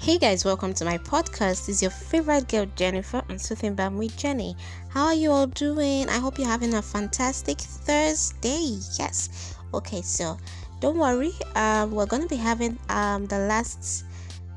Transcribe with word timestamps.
Hey 0.00 0.16
guys, 0.16 0.46
welcome 0.46 0.72
to 0.74 0.86
my 0.86 0.96
podcast. 0.96 1.66
This 1.66 1.68
is 1.68 1.82
your 1.82 1.90
favorite 1.90 2.48
girl 2.48 2.64
Jennifer 2.74 3.22
on 3.28 3.38
Soothing 3.38 3.74
Balm 3.74 3.98
with 3.98 4.16
Jenny. 4.16 4.56
How 4.88 5.04
are 5.04 5.14
you 5.14 5.30
all 5.30 5.46
doing? 5.46 6.08
I 6.08 6.16
hope 6.16 6.38
you're 6.38 6.48
having 6.48 6.72
a 6.72 6.80
fantastic 6.80 7.58
Thursday. 7.58 8.78
Yes. 8.98 9.54
Okay, 9.74 10.00
so 10.00 10.38
don't 10.80 10.96
worry. 10.96 11.32
Um, 11.54 11.90
we're 11.90 12.06
gonna 12.06 12.26
be 12.26 12.36
having 12.36 12.78
um 12.88 13.26
the 13.26 13.40
last 13.40 14.06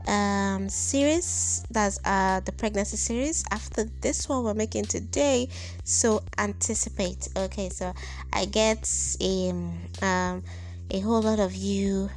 um 0.07 0.69
series 0.69 1.65
that's 1.71 1.99
uh 2.05 2.39
the 2.45 2.53
pregnancy 2.53 2.95
series 2.95 3.43
after 3.51 3.83
this 3.99 4.29
one 4.29 4.43
we're 4.43 4.53
making 4.53 4.83
today 4.83 5.47
so 5.85 6.21
anticipate 6.37 7.29
okay 7.37 7.69
so 7.69 7.93
i 8.33 8.43
get 8.43 8.85
a 9.21 9.49
um 10.01 10.43
a 10.91 10.99
whole 10.99 11.21
lot 11.21 11.39
of 11.39 11.55
you 11.55 12.09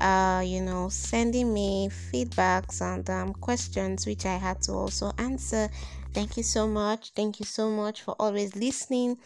uh, 0.00 0.42
you 0.44 0.62
know, 0.62 0.88
sending 0.88 1.52
me 1.52 1.88
feedbacks 1.88 2.80
and 2.80 3.08
um, 3.10 3.32
questions, 3.34 4.06
which 4.06 4.24
I 4.26 4.36
had 4.36 4.62
to 4.62 4.72
also 4.72 5.12
answer. 5.18 5.68
Thank 6.12 6.36
you 6.36 6.42
so 6.42 6.66
much. 6.66 7.12
Thank 7.14 7.38
you 7.38 7.46
so 7.46 7.70
much 7.70 8.02
for 8.02 8.16
always 8.18 8.56
listening, 8.56 9.18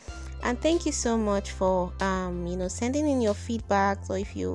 and 0.43 0.61
thank 0.61 0.85
you 0.85 0.93
so 0.93 1.17
much 1.17 1.51
for 1.53 1.93
um, 2.01 2.47
you 2.47 2.57
know, 2.57 2.69
sending 2.69 3.09
in 3.09 3.23
your 3.23 3.35
feedbacks. 3.35 4.11
Or 4.11 4.19
if 4.19 4.37
you 4.37 4.55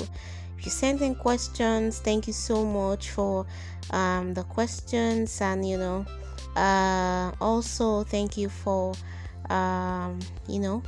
if 0.58 0.66
you 0.66 0.72
send 0.72 1.02
in 1.02 1.16
questions, 1.16 2.00
thank 2.00 2.28
you 2.28 2.34
so 2.34 2.66
much 2.66 3.10
for 3.10 3.46
um, 3.92 4.34
the 4.34 4.44
questions, 4.44 5.42
and 5.42 5.68
you 5.68 5.78
know, 5.78 6.06
uh, 6.56 7.32
also 7.42 8.04
thank 8.04 8.38
you 8.38 8.50
for 8.50 8.94
um, 9.50 10.20
you 10.48 10.60
know, 10.60 10.84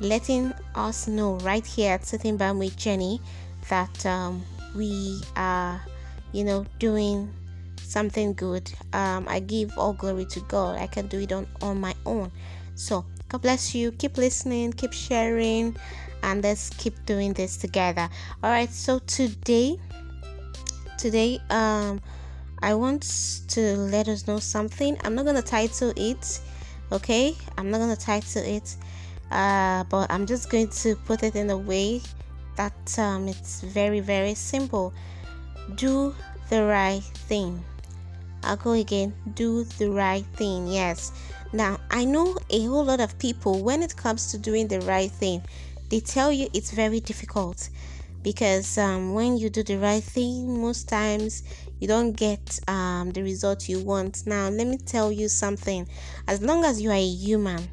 letting 0.00 0.52
us 0.74 1.08
know 1.08 1.36
right 1.38 1.64
here 1.64 1.92
at 1.92 2.04
Soothing 2.04 2.36
Balm 2.36 2.58
with 2.58 2.76
Jenny 2.76 3.20
that 3.70 4.04
um, 4.04 4.42
we 4.74 5.20
are, 5.36 5.80
you 6.32 6.44
know, 6.44 6.66
doing 6.78 7.32
something 7.80 8.32
good. 8.34 8.72
Um, 8.92 9.26
I 9.28 9.40
give 9.40 9.76
all 9.78 9.92
glory 9.92 10.24
to 10.26 10.40
God. 10.40 10.78
I 10.78 10.86
can 10.86 11.06
do 11.08 11.20
it 11.20 11.32
on, 11.32 11.46
on 11.60 11.80
my 11.80 11.94
own. 12.06 12.30
So, 12.74 13.04
God 13.28 13.42
bless 13.42 13.74
you. 13.74 13.92
Keep 13.92 14.16
listening, 14.16 14.72
keep 14.72 14.92
sharing, 14.92 15.76
and 16.22 16.42
let's 16.42 16.70
keep 16.70 17.04
doing 17.06 17.32
this 17.32 17.56
together. 17.56 18.08
All 18.42 18.50
right. 18.50 18.70
So 18.70 18.98
today, 19.00 19.78
today, 20.98 21.40
um, 21.50 22.00
I 22.62 22.74
want 22.74 23.02
to 23.48 23.76
let 23.76 24.08
us 24.08 24.26
know 24.26 24.38
something. 24.38 24.96
I'm 25.04 25.14
not 25.14 25.24
gonna 25.26 25.42
title 25.42 25.92
it, 25.96 26.40
okay? 26.92 27.34
I'm 27.58 27.70
not 27.70 27.78
gonna 27.78 27.96
title 27.96 28.42
it, 28.42 28.76
uh, 29.30 29.84
but 29.84 30.10
I'm 30.10 30.26
just 30.26 30.48
going 30.48 30.68
to 30.68 30.94
put 30.94 31.22
it 31.22 31.34
in 31.34 31.50
a 31.50 31.58
way 31.58 32.02
that 32.56 32.98
um, 32.98 33.28
it's 33.28 33.60
very 33.60 34.00
very 34.00 34.34
simple. 34.34 34.92
Do 35.74 36.14
the 36.50 36.64
right 36.64 37.02
thing. 37.28 37.64
I'll 38.42 38.56
go 38.56 38.72
again. 38.72 39.14
Do 39.34 39.64
the 39.64 39.90
right 39.90 40.24
thing 40.34 40.66
yes. 40.66 41.12
Now 41.52 41.78
i 41.90 42.04
know 42.04 42.36
a 42.50 42.64
whole 42.64 42.84
lot 42.84 43.00
of 43.00 43.18
people 43.18 43.62
when 43.62 43.82
it 43.82 43.96
comes 43.96 44.30
to 44.32 44.38
doing 44.38 44.68
the 44.68 44.80
right 44.80 45.10
thing 45.10 45.42
they 45.90 46.00
tell 46.00 46.32
you 46.32 46.48
it's 46.54 46.70
very 46.70 47.00
difficult. 47.00 47.68
Because 48.22 48.78
um, 48.78 49.14
when 49.14 49.36
you 49.36 49.50
do 49.50 49.62
the 49.62 49.76
right 49.76 50.02
thing 50.02 50.60
most 50.60 50.88
times 50.88 51.42
you 51.80 51.88
don't 51.88 52.12
get 52.12 52.60
um, 52.68 53.10
the 53.10 53.22
result 53.22 53.68
you 53.68 53.80
want. 53.80 54.26
Now 54.26 54.48
let 54.48 54.66
me 54.66 54.78
tell 54.78 55.10
you 55.10 55.28
something. 55.28 55.88
As 56.28 56.40
long 56.40 56.64
as 56.64 56.80
you 56.80 56.90
are 56.90 56.94
a 56.94 57.06
human 57.06 57.68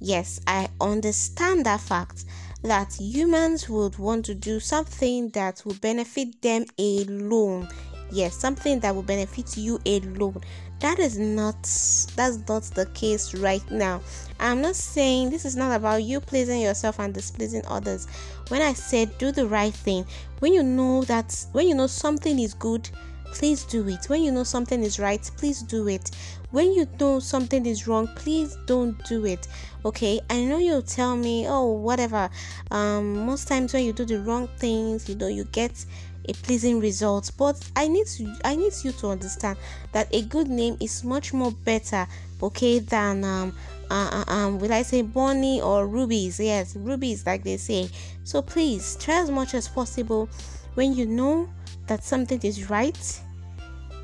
yes 0.00 0.40
i 0.46 0.68
understand 0.80 1.64
that 1.64 1.80
fact 1.80 2.24
that 2.62 2.94
humans 2.98 3.68
would 3.68 3.98
want 3.98 4.24
to 4.26 4.34
do 4.34 4.60
something 4.60 5.28
that 5.30 5.62
will 5.64 5.74
benefit 5.74 6.40
them 6.42 6.64
alone. 6.78 7.68
Yes, 8.10 8.36
something 8.36 8.80
that 8.80 8.94
will 8.94 9.02
benefit 9.02 9.56
you 9.56 9.80
alone. 9.84 10.40
That 10.80 10.98
is 10.98 11.18
not 11.18 11.62
that's 11.62 12.38
not 12.48 12.62
the 12.74 12.88
case 12.94 13.34
right 13.34 13.68
now. 13.70 14.02
I'm 14.38 14.60
not 14.60 14.76
saying 14.76 15.30
this 15.30 15.44
is 15.44 15.56
not 15.56 15.74
about 15.74 16.02
you 16.02 16.20
pleasing 16.20 16.60
yourself 16.60 17.00
and 17.00 17.14
displeasing 17.14 17.62
others. 17.66 18.06
When 18.48 18.60
I 18.60 18.74
said 18.74 19.16
do 19.18 19.32
the 19.32 19.46
right 19.46 19.72
thing, 19.72 20.04
when 20.40 20.52
you 20.52 20.62
know 20.62 21.02
that 21.04 21.46
when 21.52 21.66
you 21.66 21.74
know 21.74 21.86
something 21.86 22.38
is 22.38 22.52
good, 22.52 22.90
please 23.32 23.64
do 23.64 23.88
it. 23.88 24.08
When 24.08 24.22
you 24.22 24.32
know 24.32 24.44
something 24.44 24.82
is 24.82 24.98
right, 24.98 25.30
please 25.36 25.62
do 25.62 25.88
it. 25.88 26.10
When 26.50 26.72
you 26.72 26.86
know 27.00 27.20
something 27.20 27.66
is 27.66 27.86
wrong, 27.86 28.08
please 28.14 28.56
don't 28.66 29.02
do 29.04 29.26
it. 29.26 29.48
Okay, 29.84 30.20
I 30.30 30.44
know 30.44 30.58
you'll 30.58 30.82
tell 30.82 31.16
me, 31.16 31.46
oh, 31.48 31.72
whatever. 31.72 32.30
Um, 32.70 33.26
most 33.26 33.46
times 33.46 33.74
when 33.74 33.84
you 33.84 33.92
do 33.92 34.04
the 34.04 34.20
wrong 34.20 34.48
things, 34.58 35.08
you 35.08 35.16
know, 35.16 35.28
you 35.28 35.44
get 35.44 35.84
a 36.28 36.32
pleasing 36.32 36.80
result. 36.80 37.30
But 37.36 37.58
I 37.74 37.88
need 37.88 38.06
to, 38.08 38.34
I 38.44 38.56
need 38.56 38.72
you 38.82 38.92
to 38.92 39.08
understand 39.08 39.58
that 39.92 40.08
a 40.14 40.22
good 40.22 40.48
name 40.48 40.76
is 40.80 41.04
much 41.04 41.32
more 41.32 41.52
better, 41.52 42.06
okay, 42.42 42.78
than 42.78 43.24
um, 43.24 43.56
uh, 43.90 44.24
uh, 44.26 44.32
um, 44.32 44.58
will 44.58 44.72
I 44.72 44.82
say 44.82 45.02
Bonnie 45.02 45.60
or 45.60 45.86
rubies? 45.86 46.40
Yes, 46.40 46.76
rubies, 46.76 47.24
like 47.26 47.44
they 47.44 47.56
say. 47.56 47.88
So 48.24 48.42
please 48.42 48.96
try 49.00 49.20
as 49.20 49.30
much 49.30 49.54
as 49.54 49.68
possible 49.68 50.28
when 50.74 50.94
you 50.94 51.06
know 51.06 51.48
that 51.86 52.02
something 52.02 52.40
is 52.42 52.68
right 52.68 53.20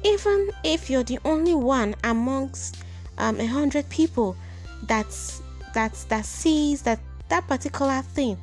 even 0.05 0.51
if 0.65 0.91
you're 0.91 1.05
the 1.05 1.19
only 1.25 1.55
one 1.55 1.95
amongst 2.05 2.79
um, 3.19 3.39
a 3.41 3.47
hundred 3.47 3.89
people 3.89 4.37
that's 4.85 5.43
that's 5.75 6.05
that 6.05 6.25
sees 6.25 6.83
that 6.83 6.99
that 7.29 7.47
particular 7.47 8.03
thing 8.03 8.37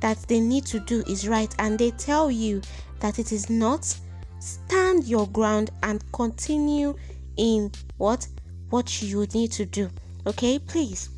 that 0.00 0.18
they 0.28 0.40
need 0.40 0.64
to 0.64 0.80
do 0.80 1.02
is 1.08 1.28
right 1.28 1.54
and 1.58 1.78
they 1.78 1.90
tell 1.92 2.30
you 2.30 2.60
that 3.00 3.18
it 3.18 3.32
is 3.32 3.48
not 3.48 3.96
stand 4.40 5.04
your 5.04 5.26
ground 5.28 5.70
and 5.82 6.02
continue 6.12 6.94
in 7.36 7.70
what 7.96 8.26
what 8.70 9.02
you 9.02 9.26
need 9.34 9.50
to 9.50 9.64
do 9.64 9.90
okay 10.26 10.58
please 10.58 11.10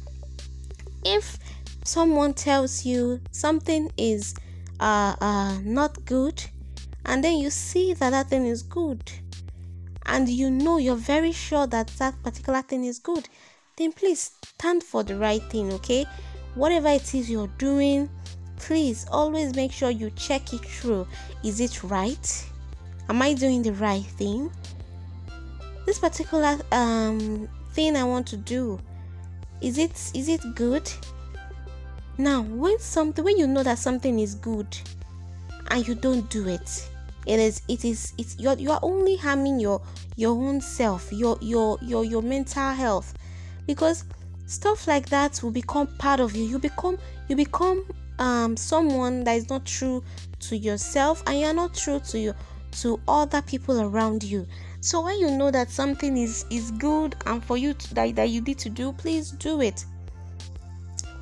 if 1.04 1.38
someone 1.84 2.32
tells 2.32 2.84
you 2.84 3.20
something 3.30 3.90
is 3.96 4.34
uh, 4.80 5.14
uh 5.20 5.58
not 5.62 6.04
good 6.04 6.42
and 7.06 7.24
then 7.24 7.38
you 7.38 7.50
see 7.50 7.92
that 7.94 8.10
that 8.10 8.28
thing 8.28 8.46
is 8.46 8.62
good 8.62 9.10
and 10.10 10.28
you 10.28 10.50
know 10.50 10.76
you're 10.78 10.96
very 10.96 11.32
sure 11.32 11.66
that 11.68 11.86
that 11.98 12.20
particular 12.22 12.62
thing 12.62 12.84
is 12.84 12.98
good, 12.98 13.28
then 13.76 13.92
please 13.92 14.32
stand 14.42 14.82
for 14.82 15.04
the 15.04 15.16
right 15.16 15.42
thing, 15.44 15.72
okay? 15.74 16.04
Whatever 16.56 16.88
it 16.88 17.14
is 17.14 17.30
you're 17.30 17.52
doing, 17.58 18.10
please 18.60 19.06
always 19.10 19.54
make 19.54 19.72
sure 19.72 19.90
you 19.90 20.10
check 20.10 20.52
it 20.52 20.60
through. 20.60 21.06
Is 21.42 21.60
it 21.60 21.82
right? 21.82 22.46
Am 23.08 23.20
I 23.22 23.32
doing 23.32 23.62
the 23.62 23.72
right 23.72 24.04
thing? 24.04 24.50
This 25.86 25.98
particular 25.98 26.58
um 26.70 27.48
thing 27.72 27.96
I 27.96 28.04
want 28.04 28.26
to 28.28 28.36
do, 28.36 28.78
is 29.60 29.78
it 29.78 30.12
is 30.14 30.28
it 30.28 30.42
good? 30.54 30.90
Now, 32.18 32.42
when 32.42 32.78
something 32.78 33.24
when 33.24 33.38
you 33.38 33.46
know 33.46 33.62
that 33.62 33.78
something 33.78 34.18
is 34.18 34.34
good 34.34 34.76
and 35.70 35.86
you 35.88 35.94
don't 35.94 36.28
do 36.30 36.46
it, 36.46 36.88
it 37.26 37.40
is 37.40 37.62
it 37.68 37.84
is 37.84 38.12
it's 38.18 38.38
you're 38.38 38.58
you 38.58 38.70
are 38.70 38.80
only 38.82 39.16
harming 39.16 39.58
your 39.58 39.80
your 40.16 40.32
own 40.32 40.60
self 40.60 41.10
your 41.12 41.38
your 41.40 41.78
your 41.82 42.04
your 42.04 42.22
mental 42.22 42.72
health 42.72 43.14
because 43.66 44.04
stuff 44.46 44.86
like 44.86 45.08
that 45.08 45.42
will 45.42 45.50
become 45.50 45.86
part 45.98 46.20
of 46.20 46.34
you 46.34 46.44
you 46.44 46.58
become 46.58 46.98
you 47.28 47.36
become 47.36 47.84
um 48.20 48.56
someone 48.56 49.24
that 49.24 49.32
is 49.36 49.48
not 49.50 49.64
true 49.64 50.02
to 50.38 50.56
yourself 50.56 51.22
and 51.26 51.40
you're 51.40 51.52
not 51.52 51.74
true 51.74 51.98
to 52.00 52.18
you 52.18 52.34
to 52.70 53.00
other 53.08 53.42
people 53.42 53.80
around 53.80 54.22
you 54.22 54.46
so 54.80 55.02
when 55.02 55.18
you 55.18 55.30
know 55.30 55.50
that 55.50 55.68
something 55.70 56.16
is 56.16 56.44
is 56.50 56.70
good 56.72 57.16
and 57.26 57.44
for 57.44 57.56
you 57.56 57.74
to, 57.74 57.94
that, 57.94 58.14
that 58.14 58.28
you 58.28 58.40
need 58.42 58.58
to 58.58 58.70
do 58.70 58.92
please 58.92 59.32
do 59.32 59.60
it 59.60 59.84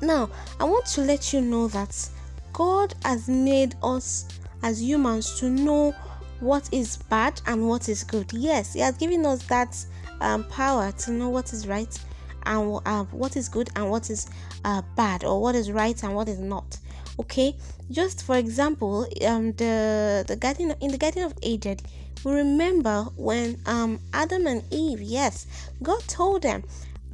now 0.01 0.29
i 0.59 0.63
want 0.63 0.85
to 0.85 1.01
let 1.01 1.33
you 1.33 1.41
know 1.41 1.67
that 1.67 2.09
god 2.53 2.93
has 3.03 3.27
made 3.27 3.75
us 3.81 4.27
as 4.61 4.81
humans 4.81 5.39
to 5.39 5.49
know 5.49 5.93
what 6.39 6.69
is 6.71 6.97
bad 7.09 7.41
and 7.47 7.67
what 7.67 7.89
is 7.89 8.03
good. 8.03 8.31
Yes, 8.33 8.73
He 8.73 8.79
has 8.79 8.97
given 8.97 9.25
us 9.25 9.43
that 9.43 9.85
um, 10.21 10.43
power 10.45 10.91
to 10.91 11.11
know 11.11 11.29
what 11.29 11.53
is 11.53 11.67
right 11.67 11.97
and 12.45 12.79
uh, 12.85 13.03
what 13.05 13.35
is 13.35 13.49
good 13.49 13.69
and 13.75 13.89
what 13.89 14.09
is 14.09 14.27
uh, 14.63 14.81
bad, 14.95 15.23
or 15.23 15.41
what 15.41 15.55
is 15.55 15.71
right 15.71 16.01
and 16.03 16.15
what 16.15 16.27
is 16.27 16.39
not. 16.39 16.77
Okay, 17.19 17.55
just 17.91 18.23
for 18.23 18.37
example, 18.37 19.05
um, 19.27 19.51
the 19.53 20.23
the 20.25 20.37
garden 20.37 20.73
in 20.79 20.91
the 20.91 20.97
Garden 20.97 21.23
of 21.23 21.33
Eden, 21.41 21.77
we 22.23 22.31
remember 22.31 23.03
when 23.17 23.59
um 23.65 23.99
Adam 24.13 24.47
and 24.47 24.63
Eve, 24.71 25.01
yes, 25.01 25.45
God 25.83 26.01
told 26.07 26.43
them 26.43 26.63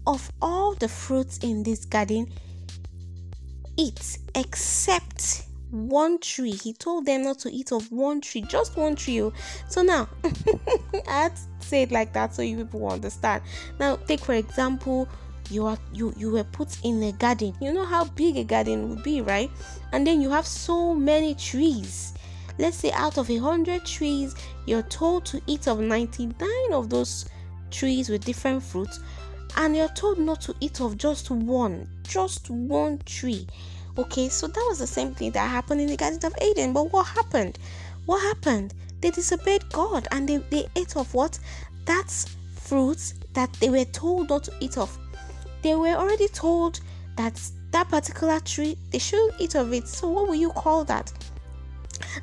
of 0.05 0.31
all 0.41 0.75
the 0.75 0.87
fruits 0.87 1.39
in 1.39 1.63
this 1.63 1.85
garden, 1.85 2.31
eat 3.77 4.19
except 4.35 5.45
one 5.71 6.19
tree. 6.19 6.51
He 6.51 6.73
told 6.73 7.07
them 7.07 7.23
not 7.23 7.39
to 7.39 7.51
eat 7.51 7.71
of 7.71 7.91
one 7.91 8.21
tree, 8.21 8.41
just 8.41 8.77
one 8.77 8.95
tree. 8.95 9.23
Oh. 9.23 9.33
So 9.67 9.81
now, 9.81 10.07
I 11.07 11.23
had 11.23 11.35
to 11.35 11.41
say 11.65 11.81
it 11.81 11.91
like 11.91 12.13
that 12.13 12.35
so 12.35 12.43
you 12.43 12.57
people 12.57 12.87
understand. 12.89 13.43
Now, 13.79 13.95
take 13.95 14.19
for 14.19 14.33
example, 14.33 15.09
you 15.51 15.65
are 15.65 15.77
you 15.93 16.13
you 16.17 16.31
were 16.31 16.43
put 16.43 16.77
in 16.83 17.01
a 17.03 17.11
garden. 17.11 17.53
You 17.61 17.73
know 17.73 17.85
how 17.85 18.05
big 18.05 18.37
a 18.37 18.43
garden 18.43 18.89
would 18.89 19.03
be, 19.03 19.21
right? 19.21 19.49
And 19.91 20.05
then 20.05 20.21
you 20.21 20.29
have 20.29 20.45
so 20.45 20.93
many 20.93 21.35
trees. 21.35 22.13
let's 22.57 22.77
say 22.77 22.91
out 22.91 23.17
of 23.17 23.29
a 23.29 23.37
hundred 23.37 23.85
trees, 23.85 24.33
you're 24.65 24.83
told 24.83 25.25
to 25.25 25.41
eat 25.47 25.67
of 25.67 25.79
99 25.79 26.47
of 26.71 26.89
those 26.89 27.25
trees 27.69 28.09
with 28.09 28.23
different 28.23 28.63
fruits, 28.63 28.99
and 29.57 29.75
you're 29.75 29.89
told 29.89 30.19
not 30.19 30.41
to 30.41 30.55
eat 30.59 30.79
of 30.81 30.97
just 30.97 31.29
one, 31.31 31.87
just 32.03 32.49
one 32.49 32.99
tree. 33.05 33.47
Okay, 33.97 34.27
so 34.29 34.47
that 34.47 34.65
was 34.69 34.79
the 34.79 34.87
same 34.87 35.13
thing 35.13 35.31
that 35.31 35.49
happened 35.49 35.81
in 35.81 35.87
the 35.87 35.97
Garden 35.97 36.19
of 36.23 36.35
Eden. 36.41 36.73
But 36.73 36.91
what 36.91 37.07
happened? 37.07 37.57
What 38.05 38.21
happened? 38.21 38.73
They 39.01 39.09
disobeyed 39.11 39.69
God 39.71 40.07
and 40.11 40.27
they, 40.27 40.37
they 40.37 40.67
ate 40.75 40.97
of 40.97 41.13
what? 41.13 41.39
That's 41.85 42.35
fruits 42.55 43.13
that 43.33 43.53
they 43.53 43.69
were 43.69 43.85
told 43.85 44.29
not 44.29 44.43
to 44.45 44.53
eat 44.59 44.77
of. 44.77 44.97
They 45.65 45.73
were 45.73 45.95
already 45.95 46.27
told 46.27 46.79
that 47.15 47.41
that 47.71 47.89
particular 47.89 48.39
tree, 48.39 48.77
they 48.91 48.99
shouldn't 48.99 49.33
eat 49.41 49.55
of 49.55 49.73
it. 49.73 49.87
So, 49.87 50.07
what 50.07 50.27
will 50.27 50.35
you 50.35 50.51
call 50.51 50.85
that? 50.85 51.11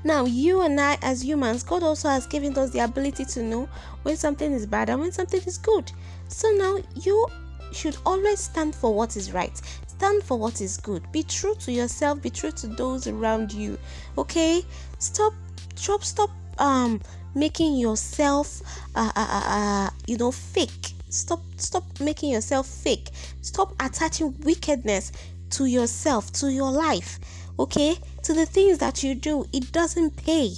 Now, 0.05 0.27
you 0.27 0.63
and 0.63 0.81
I, 0.81 0.97
as 1.03 1.25
humans, 1.25 1.65
God 1.65 1.83
also 1.83 2.09
has 2.09 2.25
given 2.29 2.57
us 2.57 2.71
the 2.71 2.85
ability 2.85 3.25
to 3.25 3.43
know 3.43 3.69
when 4.05 4.17
something 4.17 4.53
is 4.53 4.65
bad 4.65 4.91
and 4.91 5.01
when 5.01 5.11
something 5.11 5.43
is 5.43 5.59
good. 5.59 5.91
So, 6.29 6.51
now 6.51 6.79
you 6.95 7.27
should 7.73 7.97
always 8.07 8.39
stand 8.39 8.77
for 8.77 8.95
what 8.95 9.17
is 9.17 9.33
right, 9.33 9.61
stand 9.89 10.23
for 10.23 10.39
what 10.39 10.61
is 10.61 10.77
good, 10.77 11.03
be 11.11 11.25
true 11.25 11.57
to 11.63 11.73
yourself, 11.73 12.23
be 12.23 12.31
true 12.31 12.53
to 12.53 12.69
those 12.69 13.09
around 13.09 13.53
you. 13.53 13.77
Okay, 14.19 14.63
stop, 15.01 15.33
stop, 15.75 16.05
stop, 16.05 16.31
um, 16.59 17.01
making 17.35 17.77
yourself, 17.77 18.63
uh, 18.95 19.11
uh, 19.17 19.27
uh, 19.29 19.43
uh 19.47 19.91
you 20.07 20.17
know, 20.17 20.31
fake. 20.31 20.95
Stop, 21.13 21.41
stop 21.59 21.85
making 22.01 22.31
yourself 22.31 22.67
fake. 22.67 23.11
Stop 23.43 23.75
attaching 23.79 24.35
wickedness 24.41 25.13
to 25.51 25.67
yourself, 25.67 26.33
to 26.33 26.51
your 26.51 26.73
life, 26.73 27.21
okay? 27.59 27.99
To 28.23 28.33
the 28.33 28.47
things 28.47 28.79
that 28.79 29.05
you 29.05 29.15
do. 29.15 29.45
It 29.53 29.73
doesn't 29.73 30.17
pay. 30.17 30.53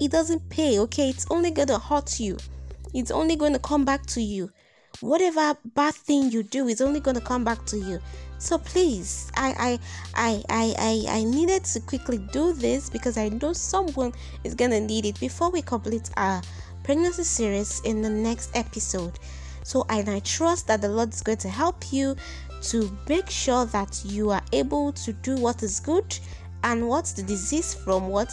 It 0.00 0.12
doesn't 0.12 0.48
pay, 0.48 0.78
okay? 0.78 1.08
It's 1.08 1.26
only 1.28 1.50
going 1.50 1.68
to 1.68 1.80
hurt 1.80 2.20
you. 2.20 2.36
It's 2.94 3.10
only 3.10 3.34
going 3.34 3.52
to 3.54 3.58
come 3.58 3.84
back 3.84 4.06
to 4.06 4.22
you. 4.22 4.48
Whatever 5.00 5.56
bad 5.74 5.94
thing 5.94 6.30
you 6.30 6.44
do 6.44 6.68
is 6.68 6.80
only 6.80 7.00
going 7.00 7.16
to 7.16 7.20
come 7.20 7.42
back 7.42 7.66
to 7.66 7.76
you. 7.76 7.98
So 8.38 8.58
please, 8.58 9.30
I 9.36 9.54
I 9.58 9.78
I 10.14 10.42
I 10.48 10.74
I, 10.78 11.20
I 11.20 11.24
needed 11.24 11.64
to 11.64 11.80
quickly 11.80 12.18
do 12.18 12.52
this 12.52 12.90
because 12.90 13.18
I 13.18 13.30
know 13.30 13.54
someone 13.54 14.12
is 14.44 14.54
gonna 14.54 14.80
need 14.80 15.06
it 15.06 15.18
before 15.18 15.50
we 15.50 15.62
complete 15.62 16.10
our 16.18 16.42
pregnancy 16.84 17.24
series 17.24 17.80
in 17.80 18.02
the 18.02 18.10
next 18.10 18.54
episode. 18.54 19.18
So 19.66 19.84
and 19.88 20.08
I 20.08 20.20
trust 20.20 20.68
that 20.68 20.80
the 20.80 20.88
Lord 20.88 21.12
is 21.12 21.22
going 21.22 21.38
to 21.38 21.48
help 21.48 21.92
you 21.92 22.14
to 22.62 22.96
make 23.08 23.28
sure 23.28 23.66
that 23.66 24.00
you 24.04 24.30
are 24.30 24.42
able 24.52 24.92
to 24.92 25.12
do 25.12 25.34
what 25.34 25.60
is 25.64 25.80
good 25.80 26.16
and 26.62 26.86
what's 26.88 27.10
the 27.10 27.24
disease 27.24 27.74
from 27.74 28.06
what 28.06 28.30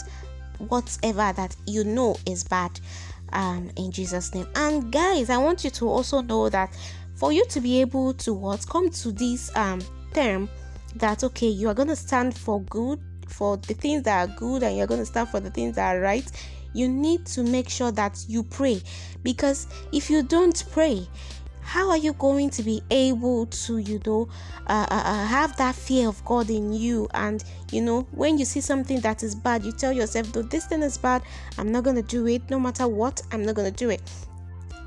whatever 0.59 1.33
that 1.35 1.55
you 1.65 1.85
know 1.85 2.15
is 2.27 2.43
bad 2.43 2.79
um 3.31 3.71
in 3.77 3.91
jesus 3.91 4.35
name. 4.35 4.45
And 4.53 4.91
guys 4.91 5.31
i 5.31 5.37
want 5.39 5.63
you 5.63 5.71
to 5.71 5.89
also 5.89 6.21
know 6.21 6.49
that 6.49 6.77
for 7.15 7.33
you 7.33 7.43
to 7.47 7.59
be 7.59 7.81
able 7.81 8.13
to 8.13 8.31
what 8.31 8.63
come 8.69 8.91
to 8.91 9.11
this 9.11 9.53
um 9.55 9.81
term 10.13 10.47
that 10.97 11.23
okay 11.23 11.47
you 11.47 11.67
are 11.67 11.73
going 11.73 11.87
to 11.87 11.95
stand 11.95 12.37
for 12.37 12.61
good 12.61 12.99
for 13.27 13.57
the 13.57 13.73
things 13.73 14.03
that 14.03 14.29
are 14.29 14.31
good 14.37 14.61
and 14.61 14.77
you're 14.77 14.85
going 14.85 14.99
to 14.99 15.05
stand 15.05 15.27
for 15.29 15.39
the 15.39 15.49
things 15.49 15.77
that 15.77 15.95
are 15.95 15.99
right 15.99 16.31
you 16.73 16.87
need 16.87 17.25
to 17.27 17.43
make 17.43 17.69
sure 17.69 17.91
that 17.91 18.23
you 18.27 18.43
pray. 18.43 18.81
Because 19.23 19.67
if 19.91 20.09
you 20.09 20.23
don't 20.23 20.63
pray 20.71 21.07
how 21.63 21.89
are 21.89 21.97
you 21.97 22.13
going 22.13 22.49
to 22.49 22.61
be 22.61 22.83
able 22.91 23.45
to 23.47 23.77
you 23.77 23.99
know 24.05 24.27
uh, 24.67 24.85
uh, 24.91 25.03
uh, 25.05 25.25
have 25.25 25.55
that 25.57 25.73
fear 25.73 26.07
of 26.07 26.23
god 26.25 26.49
in 26.49 26.73
you? 26.73 27.07
And 27.13 27.43
you 27.71 27.81
know 27.81 28.01
when 28.11 28.37
you 28.37 28.45
see 28.45 28.61
something 28.61 28.99
that 28.99 29.23
is 29.23 29.33
bad 29.33 29.63
you 29.63 29.71
tell 29.71 29.91
yourself 29.93 30.31
though 30.33 30.41
this 30.41 30.65
thing 30.65 30.83
is 30.83 30.97
bad 30.97 31.23
i'm 31.57 31.71
not 31.71 31.83
going 31.83 31.95
to 31.95 32.03
do 32.03 32.27
it. 32.27 32.47
No 32.49 32.59
matter 32.59 32.87
what 32.87 33.21
i'm 33.31 33.43
not 33.45 33.55
going 33.55 33.71
to 33.71 33.77
do 33.77 33.89
it. 33.89 34.01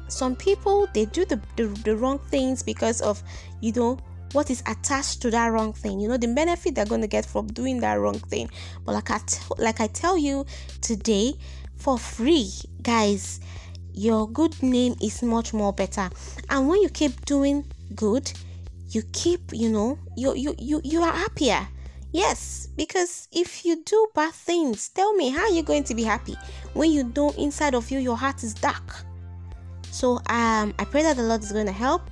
Some 0.08 0.36
people 0.36 0.86
they 0.92 1.06
do 1.06 1.24
the, 1.24 1.40
the, 1.56 1.66
the 1.84 1.96
wrong 1.96 2.18
things 2.30 2.62
because 2.62 3.00
of 3.00 3.22
you 3.60 3.72
know 3.72 3.98
what 4.32 4.50
is 4.50 4.62
attached 4.66 5.22
to 5.22 5.30
that 5.30 5.48
wrong 5.48 5.72
thing. 5.72 5.98
You 5.98 6.08
know 6.08 6.16
the 6.16 6.28
benefit 6.28 6.74
they're 6.74 6.84
going 6.84 7.00
to 7.00 7.06
get 7.06 7.24
from 7.24 7.46
doing 7.48 7.80
that 7.80 7.94
wrong 7.94 8.18
thing. 8.18 8.50
But 8.84 8.92
like 8.92 9.10
I 9.10 9.18
t- 9.26 9.40
like 9.58 9.80
I 9.80 9.86
tell 9.86 10.18
you 10.18 10.44
today 10.82 11.34
for 11.76 11.98
free 11.98 12.50
guys. 12.82 13.40
Your 13.92 14.28
good 14.28 14.62
name 14.62 14.94
is 15.02 15.22
much 15.22 15.54
more 15.54 15.72
better. 15.72 16.10
And 16.50 16.68
when 16.68 16.82
you 16.82 16.88
keep 16.90 17.24
doing 17.24 17.64
good 17.94 18.30
you 18.90 19.02
keep 19.12 19.40
you 19.52 19.68
know 19.68 19.98
you 20.16 20.34
you 20.34 20.54
you, 20.58 20.80
you 20.84 21.02
are 21.02 21.12
happier. 21.12 21.66
Yes 22.12 22.68
because 22.76 23.28
if 23.32 23.64
you 23.64 23.82
do 23.84 24.08
bad 24.14 24.32
things 24.32 24.88
tell 24.88 25.12
me 25.14 25.30
how 25.30 25.42
are 25.42 25.50
you 25.50 25.62
going 25.62 25.84
to 25.84 25.94
be 25.94 26.02
happy? 26.02 26.36
When 26.74 26.90
you 26.90 27.04
know 27.14 27.30
inside 27.38 27.74
of 27.74 27.90
you 27.90 27.98
your 27.98 28.16
heart 28.16 28.42
is 28.42 28.54
dark. 28.54 29.04
So 29.90 30.20
um 30.28 30.74
i 30.78 30.84
pray 30.84 31.02
that 31.02 31.16
the 31.16 31.22
lord 31.22 31.42
is 31.42 31.52
going 31.52 31.66
to 31.66 31.72
help 31.72 32.10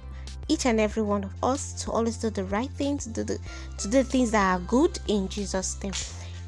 each 0.48 0.66
and 0.66 0.80
every 0.80 1.02
one 1.02 1.24
of 1.24 1.32
us 1.42 1.72
to 1.84 1.90
always 1.90 2.16
do 2.16 2.30
the 2.30 2.44
right 2.44 2.70
thing 2.70 2.98
to 2.98 3.08
do 3.08 3.24
the 3.24 3.38
to 3.78 3.88
do 3.88 4.02
the 4.02 4.04
things 4.04 4.30
that 4.30 4.54
are 4.54 4.60
good 4.66 4.98
in 5.08 5.28
jesus 5.28 5.82
name 5.82 5.92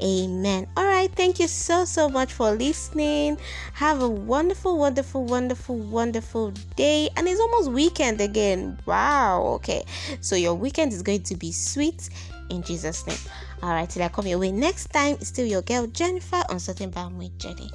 Amen. 0.03 0.67
All 0.77 0.85
right. 0.85 1.11
Thank 1.11 1.41
you 1.41 1.49
so, 1.49 1.85
so 1.85 2.09
much 2.09 2.33
for 2.33 2.53
listening. 2.53 3.39
Have 3.75 4.03
a 4.03 4.09
wonderful, 4.09 4.79
wonderful, 4.79 5.25
wonderful, 5.25 5.77
wonderful 5.77 6.53
day. 6.77 7.09
And 7.17 7.27
it's 7.27 7.41
almost 7.41 7.71
weekend 7.71 8.21
again. 8.21 8.79
Wow. 8.87 9.43
Okay. 9.57 9.85
So 10.21 10.37
your 10.37 10.55
weekend 10.55 10.93
is 10.93 11.03
going 11.03 11.23
to 11.23 11.37
be 11.37 11.53
sweet 11.53 12.11
in 12.51 12.63
Jesus' 12.63 13.07
name. 13.07 13.19
All 13.63 13.71
right. 13.71 13.89
Till 13.89 14.03
I 14.03 14.09
come 14.09 14.27
your 14.27 14.39
way 14.39 14.53
next 14.53 14.93
time, 14.93 15.17
it's 15.21 15.29
still 15.29 15.47
your 15.47 15.63
girl 15.63 15.87
Jennifer 15.87 16.43
on 16.51 16.61
Certain 16.61 16.93
with 17.17 17.39
Jenny. 17.39 17.71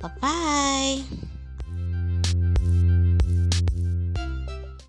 Bye 0.00 0.10
bye. 0.20 1.02